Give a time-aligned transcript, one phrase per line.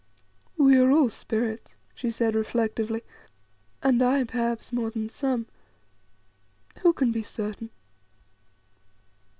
[0.57, 3.03] "We are all spirits," she said reflectively,
[3.83, 5.45] "and I, perhaps, more than some.
[6.79, 7.69] Who can be certain?"